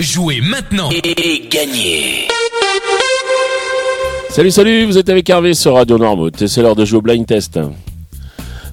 Jouez 0.00 0.40
maintenant 0.40 0.90
et 0.90 1.48
gagnez 1.48 2.26
Salut, 4.28 4.50
salut, 4.50 4.86
vous 4.86 4.98
êtes 4.98 5.08
avec 5.08 5.30
Hervé 5.30 5.54
sur 5.54 5.74
Radio 5.74 5.98
Noirmouth 5.98 6.42
et 6.42 6.48
c'est 6.48 6.62
l'heure 6.62 6.74
de 6.74 6.84
jouer 6.84 6.98
au 6.98 7.00
blind 7.00 7.24
test. 7.24 7.60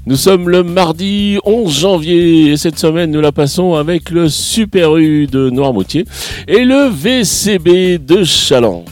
Nous 0.08 0.16
sommes 0.16 0.50
le 0.50 0.64
mardi 0.64 1.38
11 1.44 1.80
janvier 1.80 2.48
et 2.48 2.58
cette 2.58 2.80
semaine 2.80 3.12
nous 3.12 3.22
la 3.22 3.32
passons 3.32 3.76
avec 3.76 4.10
le 4.10 4.30
Super 4.30 4.98
U 4.98 5.28
de 5.28 5.52
Noirmoutier 5.52 6.06
et 6.48 6.66
le 6.66 6.90
VCB 6.90 8.04
de 8.04 8.24
Chaland. 8.24 8.84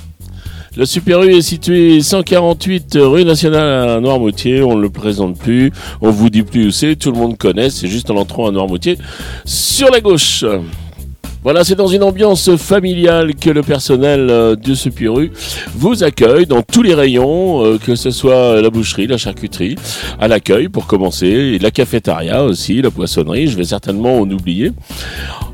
Le 0.77 0.85
Super 0.85 1.23
U 1.23 1.33
est 1.33 1.41
situé 1.41 1.99
148 1.99 2.95
rue 3.01 3.25
nationale 3.25 3.89
à 3.89 3.99
Noirmoutier, 3.99 4.61
on 4.61 4.75
ne 4.75 4.81
le 4.83 4.91
présente 4.91 5.35
plus, 5.39 5.71
on 5.99 6.11
vous 6.11 6.29
dit 6.29 6.43
plus 6.43 6.67
où 6.67 6.71
c'est, 6.71 6.95
tout 6.95 7.11
le 7.11 7.17
monde 7.17 7.39
connaît, 7.39 7.71
c'est 7.71 7.87
juste 7.87 8.11
en 8.11 8.17
entrant 8.17 8.47
à 8.47 8.51
Noirmoutier 8.51 8.99
sur 9.45 9.89
la 9.89 9.99
gauche. 9.99 10.45
Voilà, 11.41 11.63
c'est 11.63 11.75
dans 11.75 11.87
une 11.87 12.03
ambiance 12.03 12.55
familiale 12.57 13.33
que 13.33 13.49
le 13.49 13.63
personnel 13.63 14.27
euh, 14.29 14.55
de 14.57 14.73
ce 14.73 14.89
Puru 14.89 15.31
vous 15.73 16.03
accueille 16.03 16.45
dans 16.45 16.61
tous 16.61 16.81
les 16.81 16.93
rayons, 16.93 17.63
euh, 17.63 17.77
que 17.77 17.95
ce 17.95 18.11
soit 18.11 18.61
la 18.61 18.69
boucherie, 18.69 19.07
la 19.07 19.17
charcuterie, 19.17 19.75
à 20.19 20.27
l'accueil 20.27 20.67
pour 20.67 20.85
commencer, 20.85 21.57
la 21.59 21.71
cafétéria 21.71 22.43
aussi, 22.43 22.81
la 22.81 22.91
poissonnerie, 22.91 23.47
je 23.47 23.55
vais 23.55 23.63
certainement 23.63 24.19
en 24.19 24.29
oublier. 24.29 24.73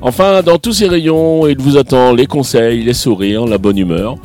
Enfin, 0.01 0.41
dans 0.41 0.57
tous 0.57 0.73
ces 0.73 0.87
rayons, 0.87 1.47
il 1.47 1.59
vous 1.59 1.77
attend 1.77 2.13
les 2.13 2.25
conseils, 2.25 2.83
les 2.83 2.93
sourires, 2.93 3.45
la 3.45 3.59
bonne 3.59 3.77
humeur. 3.77 4.15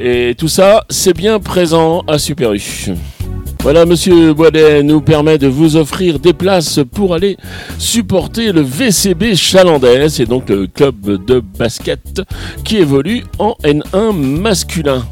Et 0.00 0.34
tout 0.36 0.48
ça, 0.48 0.84
c'est 0.90 1.16
bien 1.16 1.38
présent 1.38 2.02
à 2.08 2.18
Super. 2.18 2.52
Voilà, 3.62 3.84
Monsieur 3.84 4.32
Boidet 4.32 4.82
nous 4.82 5.00
permet 5.00 5.36
de 5.36 5.48
vous 5.48 5.76
offrir 5.76 6.18
des 6.18 6.32
places 6.32 6.80
pour 6.94 7.14
aller 7.14 7.36
supporter 7.78 8.52
le 8.52 8.62
VCB 8.62 9.34
Chalandais, 9.34 10.08
c'est 10.08 10.26
donc 10.26 10.48
le 10.48 10.66
club 10.68 11.24
de 11.26 11.40
basket 11.58 12.22
qui 12.64 12.78
évolue 12.78 13.24
en 13.38 13.56
N1 13.64 14.12
masculin. 14.12 15.04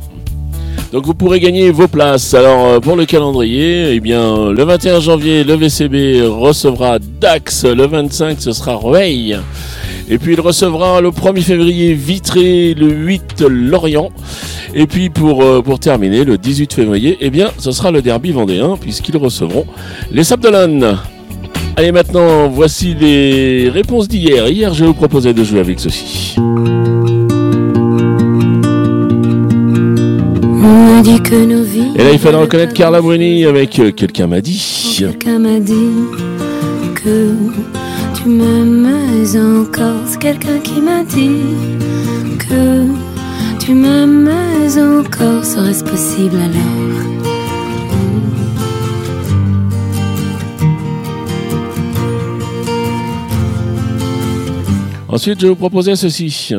Donc 0.93 1.05
vous 1.05 1.15
pourrez 1.15 1.41
gagner 1.41 1.71
vos 1.71 1.89
places. 1.89 2.33
Alors 2.35 2.67
euh, 2.67 2.81
pour 2.81 2.97
le 2.97 3.05
calendrier, 3.05 3.93
eh 3.95 4.01
bien 4.01 4.53
le 4.53 4.65
21 4.65 5.01
janvier, 5.01 5.45
le 5.45 5.55
VCB 5.55 6.23
recevra 6.27 6.99
Dax, 6.99 7.65
le 7.65 7.87
25 7.87 8.41
ce 8.41 8.53
sera 8.53 8.77
Rueil. 8.77 9.39
Et 10.09 10.19
puis 10.19 10.35
il 10.35 10.41
recevra 10.41 11.01
le 11.01 11.11
1er 11.11 11.43
février 11.43 11.95
Vitré, 11.95 12.75
le 12.75 12.89
8 12.89 13.43
Lorient. 13.49 14.11
Et 14.75 14.87
puis 14.87 15.11
pour, 15.11 15.43
euh, 15.43 15.63
pour 15.63 15.81
terminer, 15.81 16.25
le 16.25 16.39
18 16.39 16.73
février, 16.73 17.17
eh 17.21 17.31
bien 17.31 17.51
ce 17.59 17.73
sera 17.73 17.91
le 17.91 18.03
derby 18.03 18.31
vendéen 18.33 18.77
puisqu'ils 18.81 19.17
recevront 19.17 19.67
les 20.13 20.25
Sables 20.25 20.55
Allez 21.79 21.93
maintenant, 21.93 22.49
voici 22.49 22.95
les 22.99 23.69
réponses 23.69 24.09
d'hier. 24.09 24.49
Hier, 24.49 24.73
je 24.73 24.87
vous 24.87 24.95
proposais 24.95 25.35
de 25.35 25.45
jouer 25.45 25.61
avec 25.61 25.79
ceci. 25.79 26.35
On 30.67 30.99
a 30.99 31.03
dit 31.03 31.21
que 31.21 31.45
nos 31.45 31.63
vies. 31.63 31.91
Et 31.97 31.99
là, 31.99 32.13
il 32.13 32.19
fallait 32.19 32.39
reconnaître 32.39 32.73
Carla 32.73 33.03
Bruni 33.03 33.45
avec 33.45 33.79
euh, 33.79 33.93
Quelqu'un 33.93 34.27
m'a 34.27 34.41
dit. 34.41 34.97
Quelqu'un 34.99 35.39
m'a 35.39 35.61
dit 35.61 35.91
que 36.95 37.35
tu 38.27 38.33
m'aimes 38.33 39.25
encore. 39.37 40.03
C'est 40.07 40.19
quelqu'un 40.19 40.59
qui 40.59 40.81
m'a 40.81 41.05
dit 41.05 41.45
que 42.41 42.87
tu 43.61 43.73
m'aimes 43.73 44.29
encore. 44.77 45.45
Serait-ce 45.45 45.85
possible 45.85 46.37
alors? 46.37 47.07
Ensuite, 55.09 55.41
je 55.41 55.47
vous 55.47 55.55
proposer 55.55 55.95
ceci. 55.95 56.53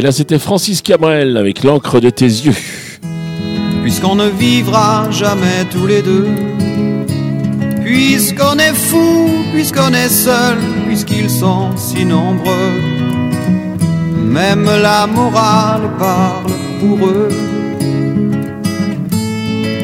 Et 0.00 0.02
là, 0.02 0.12
c'était 0.12 0.38
Francis 0.38 0.80
Cabrel 0.80 1.36
avec 1.36 1.62
l'encre 1.62 2.00
de 2.00 2.08
tes 2.08 2.24
yeux. 2.24 2.56
Puisqu'on 3.82 4.14
ne 4.14 4.30
vivra 4.30 5.10
jamais 5.10 5.66
tous 5.70 5.86
les 5.86 6.00
deux. 6.00 6.26
Puisqu'on 7.84 8.56
est 8.56 8.72
fou, 8.72 9.28
puisqu'on 9.52 9.92
est 9.92 10.08
seul, 10.08 10.56
puisqu'ils 10.86 11.28
sont 11.28 11.76
si 11.76 12.06
nombreux. 12.06 12.80
Même 14.24 14.64
la 14.64 15.06
morale 15.06 15.90
parle 15.98 16.54
pour 16.80 17.06
eux. 17.06 17.28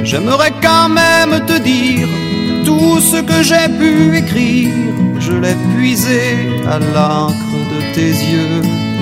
J'aimerais 0.03 0.55
quand 0.63 0.89
même 0.89 1.45
te 1.45 1.59
dire 1.59 2.09
tout 2.65 3.01
ce 3.01 3.19
que 3.21 3.43
j'ai 3.43 3.69
pu 3.79 4.17
écrire. 4.17 4.73
Je 5.21 5.33
l'ai 5.33 5.57
puisé 5.77 6.23
à 6.67 6.79
l'encre 6.79 7.59
de 7.73 7.95
tes 7.95 8.13
yeux. 8.33 8.96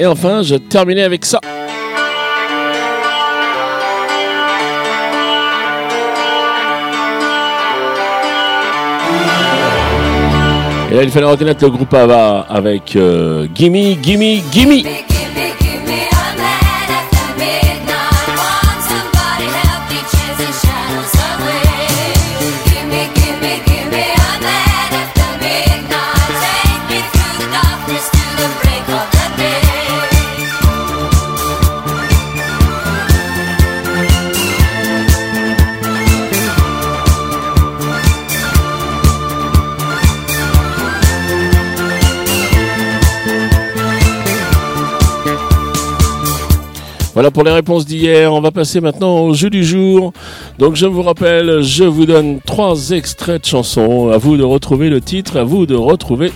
Et 0.00 0.06
enfin, 0.06 0.42
je 0.42 0.54
terminais 0.54 1.02
avec 1.02 1.24
ça. 1.24 1.40
Et 10.90 10.94
là, 10.94 11.02
il 11.02 11.10
fallait 11.10 11.26
reconnaître 11.26 11.64
le 11.64 11.70
groupe 11.70 11.92
Ava 11.92 12.46
avec 12.48 12.94
euh, 12.94 13.48
Gimme, 13.52 13.96
Gimme, 14.00 14.40
Gimme. 14.52 14.84
Voilà 47.18 47.32
pour 47.32 47.42
les 47.42 47.50
réponses 47.50 47.84
d'hier. 47.84 48.32
On 48.32 48.40
va 48.40 48.52
passer 48.52 48.80
maintenant 48.80 49.22
au 49.22 49.34
jeu 49.34 49.50
du 49.50 49.64
jour. 49.64 50.12
Donc 50.60 50.76
je 50.76 50.86
vous 50.86 51.02
rappelle, 51.02 51.62
je 51.62 51.82
vous 51.82 52.06
donne 52.06 52.38
trois 52.46 52.92
extraits 52.92 53.42
de 53.42 53.46
chansons. 53.48 54.10
À 54.10 54.18
vous 54.18 54.36
de 54.36 54.44
retrouver 54.44 54.88
le 54.88 55.00
titre, 55.00 55.36
à 55.36 55.42
vous 55.42 55.66
de 55.66 55.74
retrouver 55.74 56.30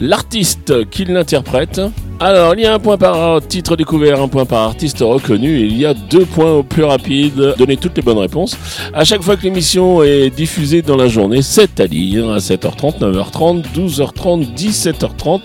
l'artiste 0.00 0.88
qui 0.88 1.04
l'interprète. 1.04 1.82
Alors, 2.20 2.54
il 2.54 2.60
y 2.60 2.66
a 2.66 2.74
un 2.74 2.78
point 2.78 2.96
par 2.96 3.44
titre 3.46 3.76
découvert, 3.76 4.22
un 4.22 4.28
point 4.28 4.44
par 4.44 4.62
artiste 4.62 5.00
reconnu. 5.00 5.60
Il 5.60 5.76
y 5.76 5.84
a 5.84 5.92
deux 5.92 6.24
points 6.24 6.52
au 6.52 6.62
plus 6.62 6.84
rapide. 6.84 7.54
Donnez 7.58 7.76
toutes 7.76 7.96
les 7.96 8.02
bonnes 8.02 8.18
réponses. 8.18 8.56
À 8.94 9.04
chaque 9.04 9.22
fois 9.22 9.36
que 9.36 9.42
l'émission 9.42 10.02
est 10.02 10.30
diffusée 10.30 10.82
dans 10.82 10.96
la 10.96 11.08
journée, 11.08 11.42
c'est-à-dire 11.42 12.30
à 12.30 12.38
7h30, 12.38 13.00
9h30, 13.00 13.64
12h30, 13.74 14.54
17h30 14.54 15.40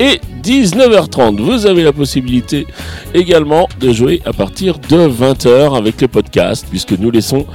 et 0.00 0.20
19h30. 0.42 1.40
Vous 1.40 1.66
avez 1.66 1.82
la 1.82 1.92
possibilité 1.92 2.66
également 3.14 3.68
de 3.80 3.92
jouer 3.92 4.20
à 4.26 4.32
partir 4.32 4.78
de 4.78 5.08
20h 5.08 5.76
avec 5.76 6.00
le 6.00 6.08
podcast, 6.08 6.66
puisque 6.68 6.92
nous 6.92 7.10
laissons 7.10 7.46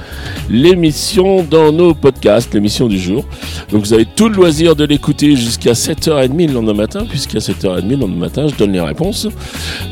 l'émission 0.48 1.44
dans 1.44 1.70
nos 1.70 1.94
podcasts, 1.94 2.52
l'émission 2.52 2.88
du 2.88 2.98
jour. 2.98 3.24
Donc 3.70 3.82
vous 3.84 3.92
avez 3.92 4.06
tout 4.06 4.28
le 4.28 4.34
loisir 4.34 4.74
de 4.74 4.84
l'écouter 4.84 5.36
jusqu'à 5.36 5.72
7h30 5.72 6.48
le 6.48 6.52
lendemain 6.54 6.74
matin, 6.74 7.04
puisqu'à 7.08 7.38
7h30 7.38 7.88
le 7.88 7.96
lendemain 7.96 8.26
matin, 8.26 8.46
je 8.50 8.56
donne 8.56 8.72
les 8.72 8.80
réponses. 8.80 9.28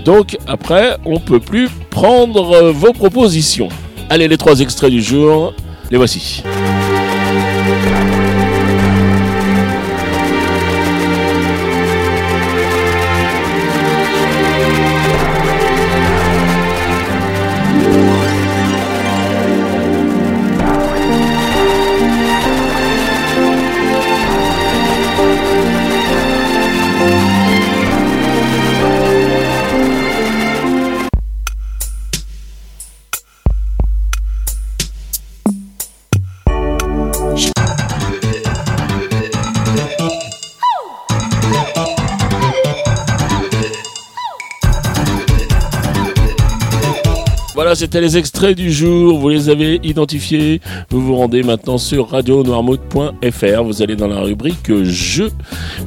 Donc 0.04 0.36
après, 0.46 0.96
on 1.04 1.18
peut 1.20 1.40
plus 1.40 1.68
prendre 1.90 2.52
euh, 2.52 2.72
vos 2.72 2.92
propositions. 2.92 3.68
Allez, 4.10 4.28
les 4.28 4.38
trois 4.38 4.60
extraits 4.60 4.90
du 4.90 5.02
jour, 5.02 5.54
les 5.90 5.96
voici. 5.96 6.42
Voilà, 47.68 47.80
c'était 47.80 48.00
les 48.00 48.16
extraits 48.16 48.56
du 48.56 48.72
jour. 48.72 49.18
Vous 49.18 49.28
les 49.28 49.50
avez 49.50 49.78
identifiés. 49.82 50.62
Vous 50.88 51.02
vous 51.02 51.14
rendez 51.14 51.42
maintenant 51.42 51.76
sur 51.76 52.08
radionoirmouth.fr. 52.08 53.62
Vous 53.62 53.82
allez 53.82 53.94
dans 53.94 54.08
la 54.08 54.22
rubrique 54.22 54.72
jeux. 54.84 55.30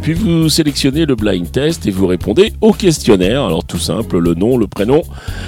Puis 0.03 0.13
vous 0.13 0.47
sélectionnez 0.47 1.07
le 1.07 1.15
blind 1.15 1.51
test 1.51 1.87
et 1.87 1.89
vous 1.89 2.05
répondez 2.05 2.53
au 2.61 2.71
questionnaire. 2.71 3.45
Alors 3.45 3.63
tout 3.63 3.79
simple, 3.79 4.19
le 4.19 4.35
nom, 4.35 4.57
le 4.57 4.67
prénom, 4.67 5.01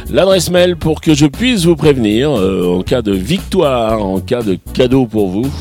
l'adresse 0.09 0.50
mail 0.50 0.75
pour 0.75 1.01
que 1.01 1.13
je 1.13 1.27
puisse 1.27 1.65
vous 1.65 1.75
prévenir 1.75 2.31
euh, 2.31 2.79
en 2.79 2.81
cas 2.81 3.03
de 3.03 3.12
victoire, 3.12 4.03
en 4.03 4.19
cas 4.19 4.41
de 4.41 4.57
cadeau 4.74 5.06
pour 5.06 5.29
vous. 5.29 5.53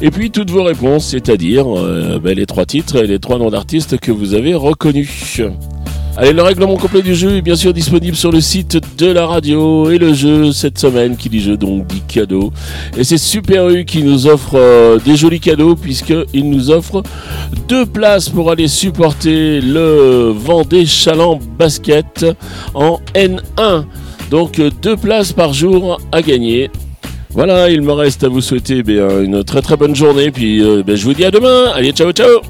Et 0.00 0.12
puis 0.12 0.30
toutes 0.30 0.52
vos 0.52 0.62
réponses, 0.62 1.08
c'est-à-dire 1.08 1.66
euh, 1.66 2.20
ben, 2.22 2.36
les 2.36 2.46
trois 2.46 2.64
titres 2.64 3.02
et 3.02 3.08
les 3.08 3.18
trois 3.18 3.40
noms 3.40 3.50
d'artistes 3.50 3.98
que 3.98 4.12
vous 4.12 4.34
avez 4.34 4.54
reconnus. 4.54 5.42
Allez, 6.20 6.32
le 6.32 6.42
règlement 6.42 6.74
complet 6.76 7.00
du 7.00 7.14
jeu 7.14 7.36
est 7.36 7.42
bien 7.42 7.54
sûr 7.54 7.72
disponible 7.72 8.16
sur 8.16 8.32
le 8.32 8.40
site 8.40 8.76
de 8.98 9.06
la 9.06 9.24
radio 9.24 9.88
et 9.88 9.98
le 9.98 10.12
jeu 10.12 10.50
cette 10.50 10.76
semaine 10.76 11.16
qui 11.16 11.28
dit 11.28 11.38
jeu 11.38 11.56
donc 11.56 11.86
dit 11.86 12.02
cadeau. 12.08 12.52
Et 12.96 13.04
c'est 13.04 13.18
Super 13.18 13.68
U 13.68 13.84
qui 13.84 14.02
nous 14.02 14.26
offre 14.26 14.56
euh, 14.56 14.98
des 14.98 15.14
jolis 15.14 15.38
cadeaux 15.38 15.76
puisqu'il 15.76 16.50
nous 16.50 16.72
offre 16.72 17.04
deux 17.68 17.86
places 17.86 18.28
pour 18.28 18.50
aller 18.50 18.66
supporter 18.66 19.60
le 19.60 20.32
Vendée 20.34 20.86
Chaland 20.86 21.38
Basket 21.56 22.26
en 22.74 22.98
N1. 23.14 23.84
Donc 24.28 24.60
deux 24.82 24.96
places 24.96 25.32
par 25.32 25.52
jour 25.52 26.00
à 26.10 26.20
gagner. 26.20 26.68
Voilà, 27.30 27.70
il 27.70 27.82
me 27.82 27.92
reste 27.92 28.24
à 28.24 28.28
vous 28.28 28.40
souhaiter 28.40 28.82
eh 28.84 29.24
une 29.24 29.44
très 29.44 29.62
très 29.62 29.76
bonne 29.76 29.94
journée. 29.94 30.32
Puis 30.32 30.64
euh, 30.64 30.82
ben, 30.84 30.96
je 30.96 31.04
vous 31.04 31.14
dis 31.14 31.24
à 31.24 31.30
demain. 31.30 31.66
Allez, 31.76 31.92
ciao 31.92 32.10
ciao 32.10 32.40